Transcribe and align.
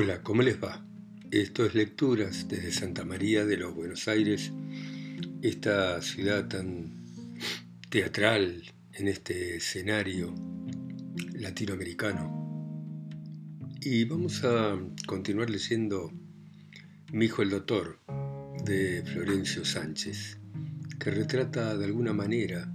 Hola, 0.00 0.22
¿cómo 0.22 0.42
les 0.42 0.62
va? 0.62 0.86
Esto 1.32 1.66
es 1.66 1.74
Lecturas 1.74 2.46
desde 2.46 2.70
Santa 2.70 3.04
María 3.04 3.44
de 3.44 3.56
los 3.56 3.74
Buenos 3.74 4.06
Aires, 4.06 4.52
esta 5.42 6.00
ciudad 6.02 6.46
tan 6.46 7.04
teatral 7.90 8.62
en 8.92 9.08
este 9.08 9.56
escenario 9.56 10.32
latinoamericano. 11.32 12.86
Y 13.80 14.04
vamos 14.04 14.44
a 14.44 14.78
continuar 15.04 15.50
leyendo 15.50 16.12
Mi 17.10 17.24
hijo 17.24 17.42
el 17.42 17.50
doctor 17.50 17.98
de 18.64 19.02
Florencio 19.04 19.64
Sánchez, 19.64 20.38
que 21.00 21.10
retrata 21.10 21.76
de 21.76 21.86
alguna 21.86 22.12
manera 22.12 22.72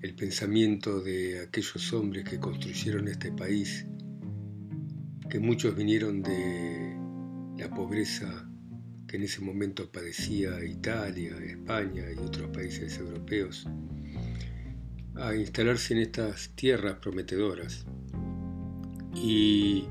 el 0.00 0.14
pensamiento 0.14 1.00
de 1.00 1.40
aquellos 1.40 1.92
hombres 1.92 2.22
que 2.22 2.38
construyeron 2.38 3.08
este 3.08 3.32
país 3.32 3.86
que 5.32 5.40
muchos 5.40 5.74
vinieron 5.74 6.22
de 6.22 6.94
la 7.56 7.70
pobreza 7.70 8.46
que 9.08 9.16
en 9.16 9.22
ese 9.22 9.40
momento 9.40 9.90
padecía 9.90 10.62
Italia, 10.62 11.34
España 11.42 12.04
y 12.14 12.18
otros 12.18 12.50
países 12.50 12.98
europeos, 12.98 13.66
a 15.14 15.34
instalarse 15.34 15.94
en 15.94 16.00
estas 16.00 16.50
tierras 16.54 16.96
prometedoras. 16.96 17.86
Y, 19.14 19.86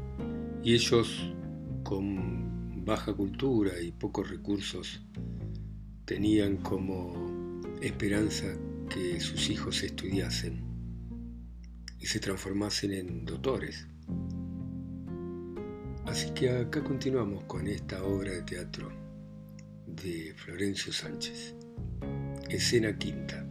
y 0.63 0.75
ellos, 0.75 1.33
con 1.81 2.85
baja 2.85 3.11
cultura 3.11 3.81
y 3.81 3.91
pocos 3.93 4.29
recursos, 4.29 5.01
tenían 6.05 6.57
como 6.57 7.63
esperanza 7.81 8.45
que 8.91 9.19
sus 9.19 9.49
hijos 9.49 9.81
estudiasen 9.81 10.61
y 11.99 12.05
se 12.05 12.19
transformasen 12.19 12.93
en 12.93 13.25
doctores. 13.25 13.87
Así 16.11 16.29
que 16.31 16.49
acá 16.49 16.83
continuamos 16.83 17.45
con 17.45 17.69
esta 17.69 18.03
obra 18.03 18.33
de 18.33 18.41
teatro 18.41 18.91
de 19.87 20.33
Florencio 20.35 20.91
Sánchez. 20.91 21.55
Escena 22.49 22.97
quinta. 22.97 23.47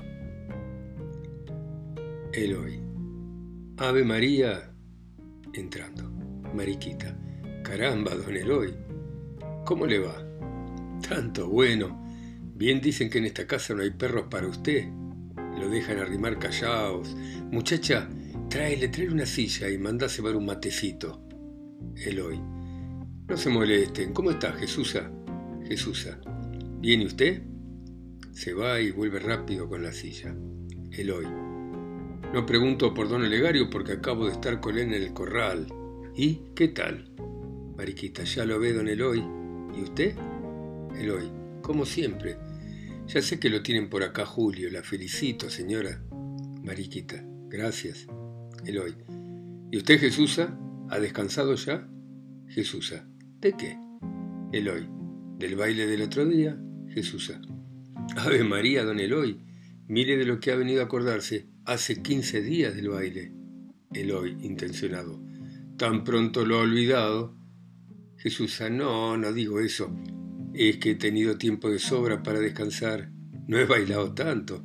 Eloy. 2.35 2.79
Ave 3.79 4.05
María 4.05 4.75
entrando. 5.55 6.11
Mariquita. 6.55 7.17
Caramba, 7.65 8.15
don 8.15 8.37
Eloy. 8.37 8.77
¿Cómo 9.65 9.87
le 9.87 10.01
va? 10.01 10.23
Tanto 11.09 11.49
bueno. 11.49 11.99
Bien 12.57 12.79
dicen 12.83 13.09
que 13.09 13.17
en 13.17 13.25
esta 13.25 13.47
casa 13.47 13.73
no 13.73 13.81
hay 13.81 13.93
perros 13.93 14.27
para 14.31 14.47
usted. 14.47 14.87
Lo 15.59 15.71
dejan 15.71 15.99
arrimar 15.99 16.39
callados. 16.39 17.17
Muchacha, 17.51 18.07
tráele, 18.51 18.89
tráele 18.89 19.15
una 19.15 19.25
silla 19.25 19.71
y 19.71 19.79
manda 19.79 20.05
a 20.05 20.11
llevar 20.11 20.37
un 20.37 20.45
matecito. 20.45 21.30
Eloy. 21.97 22.41
No 23.29 23.37
se 23.37 23.51
molesten. 23.51 24.13
¿Cómo 24.13 24.31
está, 24.31 24.53
Jesusa? 24.53 25.11
Jesusa. 25.67 26.21
¿Viene 26.81 27.07
usted? 27.07 27.43
Se 28.33 28.55
va 28.55 28.81
y 28.81 28.91
vuelve 28.91 29.19
rápido 29.19 29.69
con 29.69 29.83
la 29.83 29.93
silla. 29.93 30.35
Eloy. 30.93 31.27
No 32.33 32.47
pregunto 32.47 32.95
por 32.95 33.09
don 33.09 33.23
Olegario 33.23 33.69
porque 33.71 33.93
acabo 33.93 34.27
de 34.27 34.33
estar 34.33 34.61
con 34.61 34.79
él 34.79 34.95
en 34.95 35.03
el 35.03 35.13
corral. 35.13 35.67
¿Y 36.17 36.41
qué 36.55 36.69
tal? 36.69 37.11
Mariquita, 37.77 38.25
ya 38.25 38.45
lo 38.45 38.59
ve 38.59 38.73
don 38.73 38.89
Eloy. 38.89 39.23
¿Y 39.77 39.83
usted? 39.83 40.15
Eloy, 40.99 41.31
como 41.63 41.85
siempre. 41.85 42.37
Ya 43.07 43.21
sé 43.21 43.41
que 43.41 43.51
lo 43.51 43.63
tienen 43.63 43.91
por 43.91 44.03
acá, 44.03 44.25
Julio. 44.25 44.71
La 44.71 44.83
felicito, 44.83 45.51
señora. 45.51 46.03
Mariquita, 46.63 47.25
gracias. 47.49 48.07
Eloy. 48.65 48.95
¿Y 49.71 49.77
usted, 49.79 49.99
Jesusa? 49.99 50.57
¿Ha 50.91 50.99
descansado 50.99 51.55
ya? 51.55 51.89
Jesusa. 52.49 53.09
¿De 53.41 53.53
qué? 53.53 53.79
Eloy. 54.53 54.89
¿Del 55.39 55.55
baile 55.55 55.87
del 55.87 56.03
otro 56.03 56.27
día? 56.27 56.61
Jesusa. 56.89 57.41
Ave 58.17 58.43
María, 58.43 58.85
don 58.85 58.99
Eloy. 58.99 59.39
Mire 59.87 60.17
de 60.17 60.25
lo 60.25 60.41
que 60.41 60.51
ha 60.51 60.57
venido 60.57 60.81
a 60.81 60.87
acordarse. 60.87 61.47
Hace 61.65 62.03
15 62.03 62.43
días 62.43 62.75
del 62.75 62.89
baile. 62.89 63.33
Eloy, 63.93 64.37
intencionado. 64.43 65.23
Tan 65.77 66.03
pronto 66.03 66.45
lo 66.45 66.57
ha 66.57 66.63
olvidado. 66.63 67.37
Jesusa. 68.17 68.69
No, 68.69 69.17
no 69.17 69.33
digo 69.33 69.61
eso. 69.61 69.97
Es 70.55 70.79
que 70.79 70.91
he 70.91 70.95
tenido 70.97 71.39
tiempo 71.39 71.71
de 71.71 71.79
sobra 71.79 72.25
para 72.25 72.41
descansar. 72.41 73.13
No 73.47 73.59
he 73.59 73.65
bailado 73.65 74.13
tanto. 74.13 74.65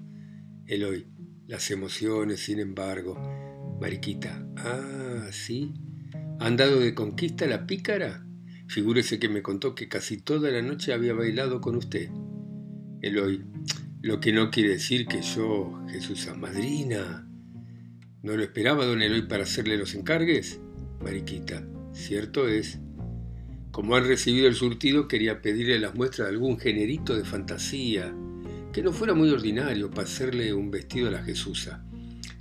Eloy. 0.65 1.07
Las 1.45 1.69
emociones, 1.69 2.39
sin 2.39 2.57
embargo. 2.59 3.15
Mariquita. 3.79 4.43
Ah, 4.57 5.27
sí. 5.31 5.71
¿Han 6.39 6.57
dado 6.57 6.79
de 6.79 6.93
conquista 6.93 7.47
la 7.47 7.65
pícara? 7.65 8.25
Figúrese 8.67 9.19
que 9.19 9.29
me 9.29 9.41
contó 9.41 9.73
que 9.73 9.87
casi 9.87 10.17
toda 10.17 10.51
la 10.51 10.61
noche 10.61 10.93
había 10.93 11.13
bailado 11.13 11.61
con 11.61 11.75
usted. 11.75 12.09
Eloy, 13.01 13.45
lo 14.01 14.19
que 14.19 14.33
no 14.33 14.51
quiere 14.51 14.69
decir 14.69 15.07
que 15.07 15.21
yo, 15.21 15.81
Jesús 15.89 16.27
Madrina. 16.37 17.27
¿No 18.21 18.35
lo 18.35 18.43
esperaba 18.43 18.85
don 18.85 19.01
Eloy 19.01 19.27
para 19.27 19.43
hacerle 19.43 19.77
los 19.77 19.95
encargues? 19.95 20.59
Mariquita, 21.01 21.65
cierto 21.93 22.47
es. 22.47 22.79
Como 23.71 23.95
han 23.95 24.05
recibido 24.05 24.47
el 24.47 24.55
surtido, 24.55 25.07
quería 25.07 25.41
pedirle 25.41 25.79
las 25.79 25.95
muestras 25.95 26.27
de 26.27 26.33
algún 26.33 26.57
generito 26.59 27.15
de 27.15 27.23
fantasía, 27.23 28.13
que 28.73 28.81
no 28.81 28.91
fuera 28.91 29.13
muy 29.13 29.29
ordinario 29.29 29.89
para 29.89 30.03
hacerle 30.03 30.53
un 30.53 30.69
vestido 30.69 31.07
a 31.07 31.11
la 31.11 31.23
Jesusa, 31.23 31.85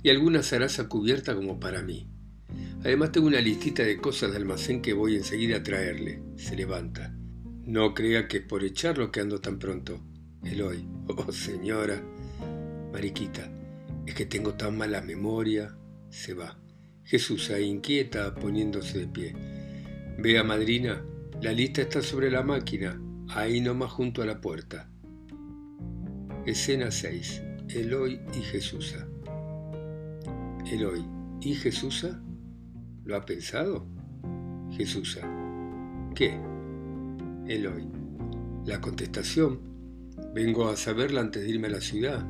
y 0.03 0.09
alguna 0.09 0.43
zaraza 0.43 0.89
cubierta 0.89 1.33
como 1.33 1.59
para 1.59 1.81
mí. 1.81 2.09
Además 2.85 3.11
tengo 3.11 3.25
una 3.25 3.41
listita 3.41 3.81
de 3.81 3.97
cosas 3.97 4.29
de 4.29 4.37
almacén 4.37 4.79
que 4.79 4.93
voy 4.93 5.15
enseguida 5.15 5.57
a 5.57 5.63
traerle. 5.63 6.21
Se 6.35 6.55
levanta. 6.55 7.15
No 7.63 7.95
crea 7.95 8.27
que 8.27 8.37
es 8.37 8.43
por 8.43 8.63
echarlo 8.63 9.11
que 9.11 9.21
ando 9.21 9.41
tan 9.41 9.57
pronto. 9.57 10.05
Eloy. 10.43 10.87
Oh, 11.07 11.31
señora. 11.31 11.99
Mariquita. 12.93 13.51
Es 14.05 14.13
que 14.13 14.27
tengo 14.27 14.53
tan 14.53 14.77
mala 14.77 15.01
memoria. 15.01 15.75
Se 16.09 16.35
va. 16.35 16.59
Jesús 17.03 17.51
inquieta 17.59 18.35
poniéndose 18.35 18.99
de 18.99 19.07
pie. 19.07 19.35
Vea, 20.19 20.43
madrina. 20.43 21.03
La 21.41 21.53
lista 21.53 21.81
está 21.81 22.03
sobre 22.03 22.29
la 22.29 22.43
máquina. 22.43 23.01
Ahí 23.29 23.61
nomás 23.61 23.91
junto 23.93 24.21
a 24.21 24.27
la 24.27 24.41
puerta. 24.41 24.91
Escena 26.45 26.91
6. 26.91 27.41
Eloy 27.69 28.19
y 28.37 28.41
Jesusa. 28.41 29.07
Eloy. 30.71 31.03
¿Y 31.41 31.55
Jesusa? 31.55 32.21
¿Lo 33.05 33.15
ha 33.15 33.23
pensado? 33.23 33.85
Jesús. 34.71 35.19
¿Qué? 36.15 36.39
Eloy. 37.47 37.87
La 38.65 38.81
contestación. 38.81 39.59
Vengo 40.33 40.67
a 40.67 40.75
saberla 40.75 41.21
antes 41.21 41.43
de 41.43 41.49
irme 41.49 41.67
a 41.67 41.71
la 41.71 41.81
ciudad. 41.81 42.25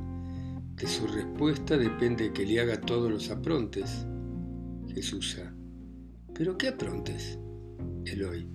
De 0.75 0.85
su 0.85 1.07
respuesta 1.07 1.77
depende 1.77 2.33
que 2.33 2.45
le 2.45 2.59
haga 2.59 2.81
todos 2.81 3.09
los 3.09 3.29
aprontes. 3.31 4.05
Jesús. 4.93 5.37
¿Pero 6.33 6.57
qué 6.57 6.67
aprontes? 6.67 7.39
Eloy. 8.05 8.45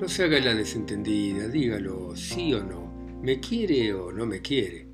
No 0.00 0.08
se 0.08 0.24
haga 0.24 0.40
la 0.40 0.54
desentendida, 0.54 1.46
dígalo 1.46 2.16
sí 2.16 2.52
o 2.54 2.64
no. 2.64 2.92
¿Me 3.22 3.38
quiere 3.38 3.94
o 3.94 4.10
no 4.10 4.26
me 4.26 4.40
quiere? 4.40 4.88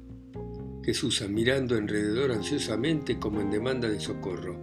Jesús 0.85 1.27
mirando 1.31 1.77
alrededor 1.77 2.31
ansiosamente 2.31 3.19
como 3.19 3.41
en 3.41 3.51
demanda 3.51 3.89
de 3.89 4.01
socorro. 4.01 4.61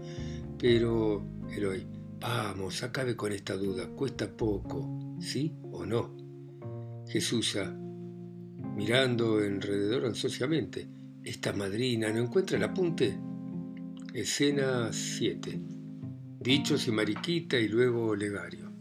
Pero 0.60 1.24
Eloy, 1.56 1.86
vamos, 2.20 2.84
acabe 2.84 3.16
con 3.16 3.32
esta 3.32 3.56
duda, 3.56 3.88
cuesta 3.90 4.28
poco, 4.28 5.18
¿sí 5.20 5.54
o 5.72 5.86
no? 5.86 6.16
Jesús 7.08 7.58
mirando 8.76 9.38
alrededor 9.38 10.06
ansiosamente, 10.06 10.88
esta 11.24 11.54
madrina 11.54 12.12
no 12.12 12.20
encuentra 12.20 12.58
el 12.58 12.64
apunte. 12.64 13.18
Escena 14.14 14.92
7. 14.92 15.60
Dichos 16.40 16.88
y 16.88 16.92
Mariquita 16.92 17.58
y 17.58 17.70
luego 17.70 18.16
Legario. 18.16 18.72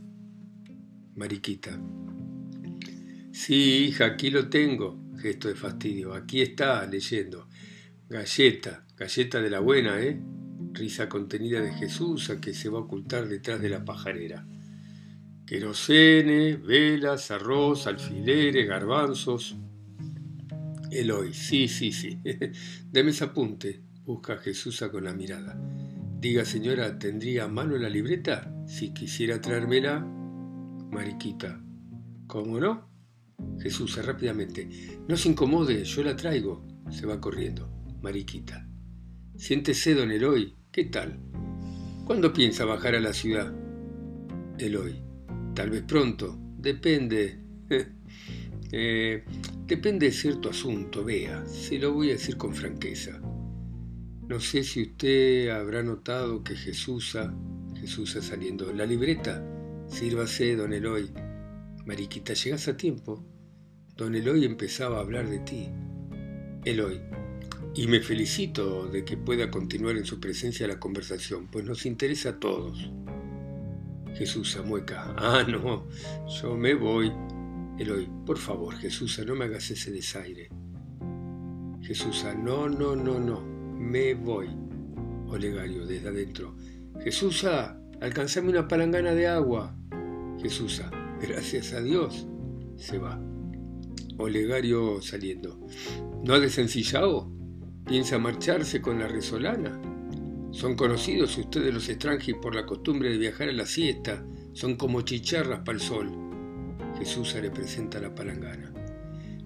Mariquita. 1.15 1.81
Sí, 3.31 3.87
hija, 3.87 4.07
aquí 4.07 4.31
lo 4.31 4.49
tengo. 4.49 5.13
Gesto 5.17 5.49
de 5.49 5.55
fastidio. 5.55 6.15
Aquí 6.15 6.43
está, 6.43 6.85
leyendo. 6.87 7.49
Galleta, 8.09 8.85
galleta 8.97 9.41
de 9.41 9.51
la 9.51 9.61
buena, 9.61 10.01
¿eh? 10.01 10.21
Risa 10.73 11.09
contenida 11.09 11.61
de 11.61 11.73
Jesús 11.73 12.31
a 12.31 12.41
que 12.41 12.55
se 12.55 12.69
va 12.69 12.79
a 12.79 12.83
ocultar 12.83 13.29
detrás 13.29 13.61
de 13.61 13.69
la 13.69 13.85
pajarera. 13.85 14.47
Querosene, 15.47 16.57
velas, 16.57 17.31
arroz, 17.31 17.87
alfileres, 17.87 18.67
garbanzos. 18.67 19.57
Eloy, 20.91 21.33
sí, 21.33 21.69
sí, 21.69 21.93
sí. 21.93 22.19
Deme 22.91 23.11
ese 23.11 23.25
apunte, 23.25 23.83
busca 24.05 24.37
Jesús 24.39 24.83
con 24.91 25.05
la 25.05 25.13
mirada. 25.13 25.59
Diga, 26.21 26.45
señora, 26.45 26.99
¿tendría 26.99 27.45
a 27.45 27.49
mano 27.49 27.77
la 27.77 27.89
libreta? 27.89 28.55
Si 28.67 28.95
quisiera 28.95 29.41
traérmela. 29.41 30.01
Mariquita, 30.01 31.61
¿cómo 32.27 32.61
no? 32.61 32.89
Jesús, 33.59 33.97
rápidamente. 34.05 34.69
No 35.09 35.17
se 35.17 35.31
incomode, 35.31 35.85
yo 35.85 36.03
la 36.03 36.15
traigo. 36.15 36.65
Se 36.91 37.07
va 37.07 37.21
corriendo. 37.21 37.69
Mariquita. 38.03 38.69
Siéntese, 39.37 39.95
don 39.95 40.11
Eloy. 40.11 40.55
¿Qué 40.73 40.85
tal? 40.85 41.19
¿Cuándo 42.07 42.33
piensa 42.33 42.65
bajar 42.65 42.95
a 42.95 43.01
la 43.01 43.13
ciudad? 43.13 43.53
Eloy. 44.59 45.03
Tal 45.55 45.69
vez 45.69 45.83
pronto. 45.83 46.39
Depende. 46.59 47.39
Eh, 48.75 49.23
depende 49.67 50.07
de 50.07 50.13
cierto 50.13 50.49
asunto, 50.49 51.05
vea. 51.05 51.45
Se 51.45 51.79
lo 51.79 51.93
voy 51.93 52.09
a 52.09 52.13
decir 52.13 52.39
con 52.39 52.55
franqueza. 52.55 53.21
No 54.27 54.41
sé 54.41 54.65
si 54.65 54.81
usted 54.81 55.51
habrá 55.51 55.83
notado 55.83 56.43
que 56.43 56.57
Jesús, 56.57 57.15
Jesús 57.79 58.13
saliendo, 58.23 58.73
la 58.73 58.87
libreta, 58.87 59.45
sírvase, 59.89 60.57
don 60.57 60.73
Eloy. 60.73 61.11
Mariquita, 61.85 62.33
llegas 62.33 62.67
a 62.67 62.79
tiempo. 62.79 63.23
Don 63.95 64.15
Eloy 64.15 64.47
empezaba 64.47 64.97
a 64.97 65.01
hablar 65.03 65.29
de 65.29 65.41
ti. 65.41 65.69
Eloy, 66.65 66.99
y 67.75 67.87
me 67.87 68.01
felicito 68.01 68.87
de 68.87 69.05
que 69.05 69.17
pueda 69.17 69.51
continuar 69.51 69.97
en 69.97 70.05
su 70.05 70.21
presencia 70.21 70.67
la 70.67 70.79
conversación, 70.79 71.49
pues 71.51 71.65
nos 71.65 71.87
interesa 71.87 72.31
a 72.31 72.41
todos. 72.41 72.91
Jesús 74.15 74.59
mueca. 74.65 75.15
Ah, 75.17 75.45
no, 75.49 75.89
yo 76.29 76.57
me 76.57 76.75
voy. 76.75 77.13
Eloy, 77.79 78.09
por 78.27 78.37
favor, 78.37 78.75
Jesús, 78.77 79.21
no 79.27 79.35
me 79.35 79.47
hagas 79.47 79.71
ese 79.71 79.91
desaire. 79.91 80.51
Jesús, 81.81 82.25
no, 82.39 82.69
no, 82.69 82.95
no, 82.95 83.19
no, 83.19 83.41
me 83.41 84.15
voy. 84.15 84.49
Olegario, 85.27 85.87
desde 85.87 86.09
adentro. 86.09 86.55
Jesús, 87.03 87.47
alcanzame 88.01 88.51
una 88.51 88.69
palangana 88.69 89.15
de 89.15 89.27
agua. 89.27 89.75
Jesús, 90.43 90.83
gracias 91.21 91.73
a 91.73 91.81
Dios. 91.81 92.27
Se 92.77 92.99
va. 92.99 93.19
Olegario 94.19 95.01
saliendo. 95.01 95.59
¿No 96.23 96.35
ha 96.35 96.41
desencillado? 96.41 97.32
¿Piensa 97.93 98.19
marcharse 98.19 98.81
con 98.81 98.99
la 98.99 99.07
resolana? 99.07 99.79
Son 100.51 100.77
conocidos 100.77 101.37
ustedes 101.37 101.75
los 101.75 101.91
extranjeros 101.91 102.41
por 102.41 102.55
la 102.55 102.65
costumbre 102.65 103.11
de 103.11 103.19
viajar 103.19 103.51
a 103.51 103.53
la 103.53 103.67
siesta. 103.67 104.25
Son 104.55 104.77
como 104.77 105.03
chicharras 105.03 105.59
para 105.59 105.77
el 105.77 105.81
sol. 105.85 106.11
Jesús 106.99 107.35
le 107.35 107.51
presenta 107.51 108.01
la 108.01 108.15
palangana. 108.15 108.73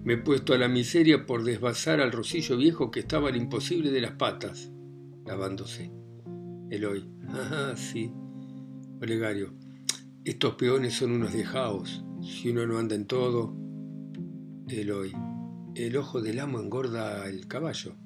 Me 0.01 0.13
he 0.13 0.17
puesto 0.17 0.53
a 0.53 0.57
la 0.57 0.69
miseria 0.69 1.25
por 1.25 1.43
desvasar 1.43 1.99
al 1.99 2.13
rosillo 2.13 2.55
viejo 2.55 2.89
que 2.89 3.01
estaba 3.01 3.27
al 3.27 3.35
imposible 3.35 3.91
de 3.91 3.99
las 3.99 4.13
patas, 4.13 4.71
lavándose. 5.25 5.91
Eloy, 6.69 7.05
ah, 7.27 7.73
sí. 7.75 8.13
Olegario, 9.01 9.55
estos 10.23 10.55
peones 10.55 10.93
son 10.93 11.11
unos 11.11 11.33
dejaos. 11.33 12.01
Si 12.21 12.47
uno 12.47 12.65
no 12.65 12.77
anda 12.77 12.95
en 12.95 13.07
todo. 13.07 13.53
Eloy, 14.69 15.11
el 15.75 15.97
ojo 15.97 16.21
del 16.21 16.39
amo 16.39 16.61
engorda 16.61 17.27
el 17.27 17.45
caballo. 17.49 17.97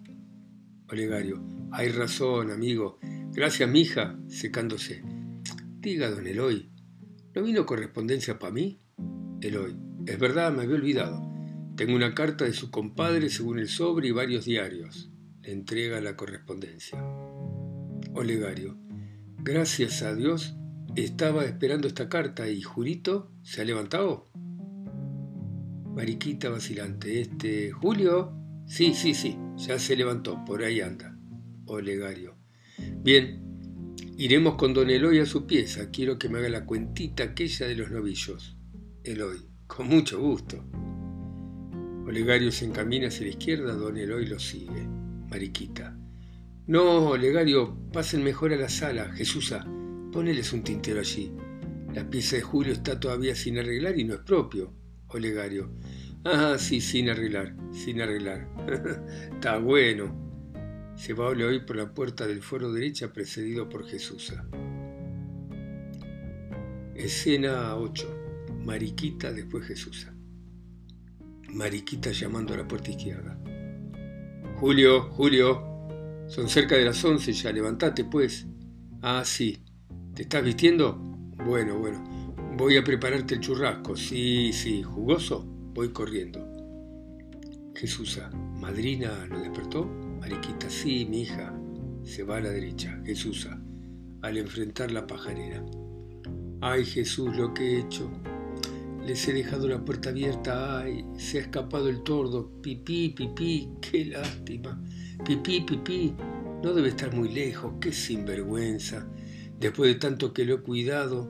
Olegario, 0.91 1.41
hay 1.71 1.89
razón, 1.89 2.51
amigo. 2.51 2.99
Gracias, 3.31 3.69
mija, 3.69 4.19
secándose. 4.27 5.03
Diga, 5.79 6.09
don 6.09 6.27
Eloy, 6.27 6.69
¿no 7.33 7.43
vino 7.43 7.65
correspondencia 7.65 8.37
para 8.37 8.53
mí? 8.53 8.81
Eloy. 9.41 9.77
Es 10.05 10.19
verdad, 10.19 10.51
me 10.51 10.63
había 10.63 10.75
olvidado. 10.75 11.21
Tengo 11.77 11.95
una 11.95 12.13
carta 12.13 12.45
de 12.45 12.53
su 12.53 12.69
compadre 12.71 13.29
según 13.29 13.59
el 13.59 13.69
sobre 13.69 14.09
y 14.09 14.11
varios 14.11 14.45
diarios. 14.45 15.09
Le 15.41 15.53
entrega 15.53 16.01
la 16.01 16.15
correspondencia. 16.15 17.01
Olegario. 18.13 18.77
Gracias 19.37 20.01
a 20.03 20.13
Dios 20.13 20.55
estaba 20.95 21.45
esperando 21.45 21.87
esta 21.87 22.09
carta 22.09 22.49
y 22.49 22.61
Jurito 22.61 23.31
se 23.43 23.61
ha 23.61 23.65
levantado. 23.65 24.29
Mariquita 25.95 26.49
vacilante. 26.49 27.21
Este. 27.21 27.71
Julio. 27.71 28.33
Sí, 28.65 28.93
sí, 28.93 29.13
sí. 29.13 29.37
Ya 29.67 29.77
se 29.77 29.95
levantó. 29.95 30.43
Por 30.45 30.63
ahí 30.63 30.81
anda. 30.81 31.17
Olegario. 31.65 32.35
Bien. 33.03 33.47
Iremos 34.17 34.55
con 34.55 34.73
don 34.73 34.89
Eloy 34.89 35.19
a 35.19 35.25
su 35.25 35.45
pieza. 35.47 35.89
Quiero 35.89 36.19
que 36.19 36.29
me 36.29 36.39
haga 36.39 36.49
la 36.49 36.65
cuentita 36.65 37.23
aquella 37.23 37.67
de 37.67 37.75
los 37.75 37.89
novillos. 37.91 38.57
Eloy, 39.03 39.37
con 39.65 39.87
mucho 39.87 40.19
gusto. 40.19 40.63
Olegario 42.05 42.51
se 42.51 42.65
encamina 42.65 43.07
hacia 43.07 43.25
la 43.25 43.31
izquierda, 43.31 43.73
don 43.73 43.97
Eloy 43.97 44.27
lo 44.27 44.37
sigue. 44.37 44.87
Mariquita. 45.29 45.97
No, 46.67 47.09
Olegario, 47.09 47.75
pasen 47.91 48.23
mejor 48.23 48.53
a 48.53 48.57
la 48.57 48.69
sala. 48.69 49.11
Jesusa, 49.13 49.65
poneles 50.11 50.53
un 50.53 50.63
tintero 50.63 50.99
allí. 50.99 51.31
La 51.93 52.09
pieza 52.09 52.35
de 52.35 52.41
Julio 52.41 52.73
está 52.73 52.99
todavía 52.99 53.35
sin 53.35 53.57
arreglar 53.57 53.97
y 53.97 54.03
no 54.03 54.13
es 54.13 54.21
propio. 54.21 54.73
Olegario. 55.07 55.71
Ah, 56.23 56.57
sí, 56.59 56.81
sin 56.81 57.09
arreglar, 57.09 57.55
sin 57.71 58.01
arreglar. 58.01 58.47
está 59.33 59.57
bueno. 59.57 60.15
Se 60.95 61.13
va 61.13 61.29
Oleoy 61.29 61.65
por 61.65 61.77
la 61.77 61.93
puerta 61.93 62.27
del 62.27 62.43
foro 62.43 62.71
derecha 62.71 63.11
precedido 63.11 63.67
por 63.67 63.87
Jesusa. 63.87 64.45
Escena 66.93 67.75
8. 67.75 68.21
Mariquita, 68.63 69.33
después 69.33 69.65
Jesús. 69.65 70.07
Mariquita 71.49 72.11
llamando 72.11 72.53
a 72.53 72.57
la 72.57 72.67
puerta 72.67 72.91
izquierda. 72.91 73.39
Julio, 74.57 75.09
Julio, 75.13 75.63
son 76.27 76.47
cerca 76.47 76.75
de 76.75 76.85
las 76.85 77.03
once 77.03 77.33
ya, 77.33 77.51
levantate 77.51 78.05
pues. 78.05 78.45
Ah, 79.01 79.23
sí. 79.25 79.63
¿Te 80.13 80.21
estás 80.21 80.43
vistiendo? 80.43 80.95
Bueno, 81.43 81.79
bueno. 81.79 82.03
Voy 82.57 82.77
a 82.77 82.83
prepararte 82.83 83.33
el 83.33 83.39
churrasco. 83.39 83.95
Sí, 83.95 84.53
sí. 84.53 84.83
¿Jugoso? 84.83 85.50
Voy 85.73 85.89
corriendo. 85.89 86.45
Jesús, 87.75 88.19
¿madrina 88.59 89.25
lo 89.27 89.39
despertó? 89.39 89.85
Mariquita, 90.19 90.69
sí, 90.69 91.05
mi 91.09 91.21
hija. 91.21 91.53
Se 92.03 92.23
va 92.23 92.37
a 92.37 92.41
la 92.41 92.49
derecha. 92.49 93.01
Jesús, 93.05 93.47
al 94.21 94.37
enfrentar 94.37 94.91
la 94.91 95.07
pajarera. 95.07 95.63
Ay, 96.59 96.83
Jesús, 96.83 97.35
lo 97.37 97.53
que 97.53 97.63
he 97.63 97.79
hecho. 97.79 98.11
Les 99.05 99.27
he 99.27 99.33
dejado 99.33 99.67
la 99.67 99.83
puerta 99.83 100.09
abierta, 100.09 100.79
ay, 100.81 101.05
se 101.17 101.39
ha 101.39 101.41
escapado 101.41 101.89
el 101.89 102.03
tordo, 102.03 102.51
pipí, 102.61 103.09
pipí, 103.09 103.69
qué 103.81 104.05
lástima, 104.05 104.79
pipí, 105.25 105.61
pipí, 105.61 106.13
no 106.61 106.73
debe 106.73 106.89
estar 106.89 107.15
muy 107.15 107.29
lejos, 107.29 107.73
qué 107.81 107.91
sinvergüenza. 107.91 109.07
Después 109.59 109.91
de 109.91 109.99
tanto 109.99 110.33
que 110.33 110.45
lo 110.45 110.55
he 110.55 110.61
cuidado, 110.61 111.29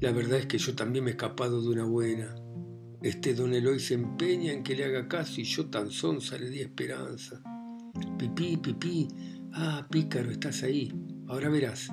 la 0.00 0.12
verdad 0.12 0.40
es 0.40 0.46
que 0.46 0.58
yo 0.58 0.74
también 0.74 1.04
me 1.04 1.12
he 1.12 1.14
escapado 1.14 1.62
de 1.62 1.68
una 1.68 1.84
buena. 1.84 2.34
Este 3.02 3.34
don 3.34 3.52
Eloy 3.52 3.80
se 3.80 3.94
empeña 3.94 4.52
en 4.52 4.62
que 4.62 4.76
le 4.76 4.84
haga 4.84 5.08
caso 5.08 5.40
y 5.40 5.44
yo 5.44 5.66
tan 5.66 5.90
sonsa 5.90 6.38
le 6.38 6.48
di 6.48 6.60
esperanza. 6.60 7.42
Pipí, 8.16 8.58
pipí, 8.58 9.08
ah, 9.54 9.84
pícaro, 9.90 10.30
estás 10.30 10.62
ahí, 10.62 10.92
ahora 11.26 11.48
verás. 11.48 11.90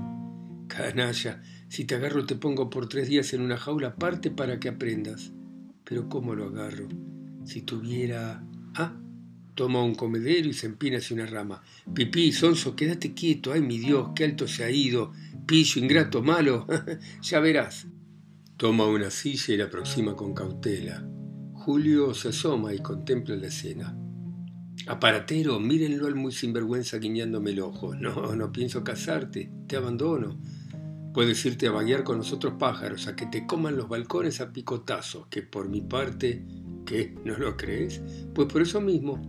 Canalla, 0.67 1.41
si 1.67 1.85
te 1.85 1.95
agarro 1.95 2.27
te 2.27 2.35
pongo 2.35 2.69
por 2.69 2.87
tres 2.87 3.07
días 3.07 3.33
en 3.33 3.41
una 3.41 3.57
jaula 3.57 3.87
aparte 3.87 4.29
para 4.29 4.59
que 4.59 4.69
aprendas. 4.69 5.33
Pero 5.83 6.07
¿cómo 6.09 6.35
lo 6.35 6.45
agarro? 6.45 6.87
Si 7.43 7.63
tuviera... 7.63 8.43
Ah, 8.75 8.95
toma 9.55 9.83
un 9.83 9.95
comedero 9.95 10.47
y 10.47 10.53
se 10.53 10.67
empina 10.67 10.99
hacia 10.99 11.15
una 11.15 11.25
rama. 11.25 11.63
Pipí, 11.91 12.31
Sonso, 12.31 12.75
quédate 12.75 13.15
quieto. 13.15 13.51
Ay, 13.51 13.61
mi 13.61 13.79
Dios, 13.79 14.09
qué 14.15 14.25
alto 14.25 14.47
se 14.47 14.63
ha 14.63 14.69
ido. 14.69 15.11
Pillo, 15.47 15.81
ingrato, 15.81 16.21
malo. 16.21 16.67
ya 17.23 17.39
verás. 17.39 17.87
Toma 18.59 18.85
una 18.87 19.09
silla 19.09 19.53
y 19.53 19.57
la 19.57 19.63
aproxima 19.63 20.17
con 20.17 20.33
cautela. 20.33 21.01
Julio 21.53 22.13
se 22.13 22.27
asoma 22.27 22.73
y 22.73 22.79
contempla 22.79 23.37
la 23.37 23.47
escena. 23.47 23.97
Aparatero, 24.85 25.61
mírenlo 25.61 26.07
al 26.07 26.15
muy 26.15 26.33
sinvergüenza 26.33 26.97
guiñándome 26.97 27.51
el 27.51 27.61
ojo. 27.61 27.95
No, 27.95 28.35
no 28.35 28.51
pienso 28.51 28.83
casarte, 28.83 29.49
te 29.65 29.77
abandono. 29.77 30.41
Puedes 31.13 31.45
irte 31.45 31.67
a 31.67 31.71
vaguear 31.71 32.03
con 32.03 32.17
los 32.17 32.33
otros 32.33 32.55
pájaros, 32.59 33.07
a 33.07 33.15
que 33.15 33.27
te 33.27 33.47
coman 33.47 33.77
los 33.77 33.87
balcones 33.87 34.41
a 34.41 34.51
picotazos, 34.51 35.27
que 35.27 35.41
por 35.41 35.69
mi 35.69 35.79
parte, 35.79 36.45
¿qué? 36.85 37.15
¿No 37.23 37.37
lo 37.37 37.55
crees? 37.55 38.01
Pues 38.35 38.49
por 38.51 38.61
eso 38.61 38.81
mismo, 38.81 39.21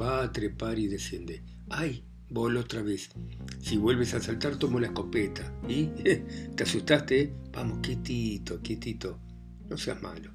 va 0.00 0.22
a 0.22 0.32
trepar 0.32 0.78
y 0.78 0.86
desciende. 0.86 1.44
¡Ay! 1.68 2.06
Voló 2.34 2.62
otra 2.62 2.82
vez. 2.82 3.10
Si 3.60 3.76
vuelves 3.76 4.12
a 4.12 4.20
saltar, 4.20 4.56
tomo 4.56 4.80
la 4.80 4.88
escopeta. 4.88 5.54
¿Y? 5.68 5.84
¿Te 6.56 6.64
asustaste? 6.64 7.32
Vamos, 7.52 7.78
quietito, 7.78 8.60
quietito. 8.60 9.20
No 9.70 9.76
seas 9.76 10.02
malo. 10.02 10.32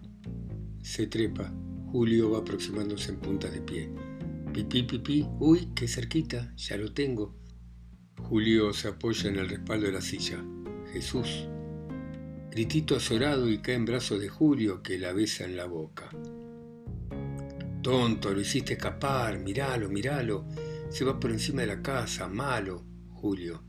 Se 0.81 1.07
trepa. 1.07 1.53
Julio 1.91 2.31
va 2.31 2.37
aproximándose 2.37 3.11
en 3.11 3.19
punta 3.19 3.49
de 3.49 3.59
pie. 3.59 3.91
Pipí, 4.53 4.83
pipí. 4.83 5.27
Uy, 5.41 5.73
qué 5.75 5.89
cerquita. 5.89 6.55
Ya 6.55 6.77
lo 6.77 6.93
tengo. 6.93 7.35
Julio 8.17 8.71
se 8.71 8.87
apoya 8.87 9.29
en 9.29 9.35
el 9.35 9.49
respaldo 9.49 9.87
de 9.87 9.91
la 9.91 10.01
silla. 10.01 10.41
Jesús. 10.93 11.49
Gritito 12.49 12.95
azorado 12.95 13.49
y 13.49 13.57
cae 13.57 13.75
en 13.75 13.83
brazos 13.83 14.21
de 14.21 14.29
Julio 14.29 14.81
que 14.81 14.97
la 14.97 15.11
besa 15.11 15.43
en 15.43 15.57
la 15.57 15.65
boca. 15.65 16.09
Tonto, 17.81 18.33
lo 18.33 18.39
hiciste 18.39 18.73
escapar, 18.73 19.37
miralo, 19.39 19.89
miralo. 19.89 20.45
Se 20.89 21.05
va 21.05 21.19
por 21.19 21.31
encima 21.31 21.61
de 21.61 21.67
la 21.67 21.81
casa, 21.81 22.27
malo, 22.27 22.83
Julio. 23.09 23.63